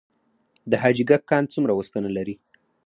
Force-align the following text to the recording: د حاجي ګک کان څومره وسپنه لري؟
د 0.69 0.71
حاجي 0.81 1.03
ګک 1.09 1.21
کان 1.29 1.43
څومره 1.53 1.71
وسپنه 1.75 2.09
لري؟ 2.17 2.35